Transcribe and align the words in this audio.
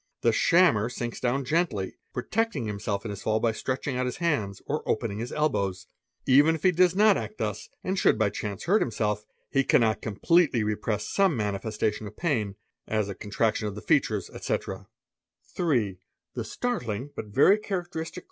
The 0.21 0.35
ammer 0.53 0.89
sinks 0.89 1.19
down 1.19 1.45
gently, 1.45 1.93
protecting 2.11 2.65
himself 2.65 3.05
in 3.05 3.11
his 3.11 3.21
fall 3.21 3.39
by 3.39 3.51
stretch 3.51 3.85
5 3.85 3.93
meus 3.93 4.05
his 4.05 4.17
hands 4.17 4.59
or 4.65 4.81
opening 4.89 5.19
his 5.19 5.31
elbows. 5.31 5.85
Even 6.25 6.55
if 6.55 6.63
he 6.63 6.71
does 6.71 6.95
not 6.95 7.17
act 7.17 7.37
thus 7.37 7.67
4 7.83 7.91
1 7.91 7.95
should 7.97 8.17
by 8.17 8.31
chance 8.31 8.63
hurt 8.63 8.81
himself, 8.81 9.25
he 9.51 9.63
cannot 9.63 10.01
completely 10.01 10.63
repress 10.63 11.07
some 11.07 11.37
mifestation 11.37 12.07
of 12.07 12.17
pain, 12.17 12.55
as 12.87 13.09
a 13.09 13.13
contraction 13.13 13.67
of 13.67 13.75
the 13.75 13.81
features, 13.83 14.31
etc. 14.31 14.79
ns 14.79 14.79
ve 14.79 14.83
ise 14.83 14.87
Oe 14.87 14.89
ne 14.89 15.69
aan 15.69 15.83
99 15.85 15.93
fs. 15.93 15.97
The 16.33 16.45
"startling 16.45 17.09
but 17.15 17.25
very 17.27 17.59
characteristic"? 17.59 18.19